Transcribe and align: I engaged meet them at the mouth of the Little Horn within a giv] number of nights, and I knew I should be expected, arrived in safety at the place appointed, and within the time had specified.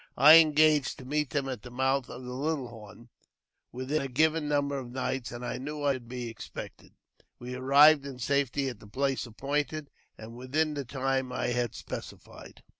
I 0.17 0.37
engaged 0.37 1.05
meet 1.05 1.29
them 1.29 1.47
at 1.47 1.61
the 1.61 1.69
mouth 1.69 2.09
of 2.09 2.23
the 2.23 2.33
Little 2.33 2.69
Horn 2.69 3.09
within 3.71 4.01
a 4.01 4.07
giv] 4.07 4.33
number 4.41 4.79
of 4.79 4.89
nights, 4.91 5.31
and 5.31 5.45
I 5.45 5.59
knew 5.59 5.83
I 5.83 5.93
should 5.93 6.07
be 6.07 6.27
expected, 6.27 6.93
arrived 7.39 8.07
in 8.07 8.17
safety 8.17 8.67
at 8.67 8.79
the 8.79 8.87
place 8.87 9.27
appointed, 9.27 9.91
and 10.17 10.35
within 10.35 10.73
the 10.73 10.85
time 10.85 11.29
had 11.29 11.75
specified. 11.75 12.63